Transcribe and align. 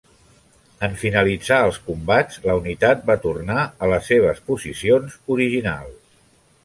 En 0.87 0.95
finalitzar 1.01 1.59
els 1.65 1.77
combats 1.89 2.41
la 2.47 2.55
unitat 2.61 3.05
va 3.11 3.17
tornar 3.27 3.59
a 3.67 3.91
les 3.93 4.09
seves 4.15 4.41
posicions 4.49 5.19
originals. 5.37 6.01